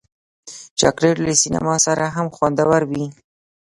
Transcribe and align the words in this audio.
چاکلېټ 0.79 1.17
له 1.25 1.33
سینما 1.41 1.75
سره 1.85 2.03
هم 2.15 2.27
خوندور 2.35 2.81
وي. 2.91 3.05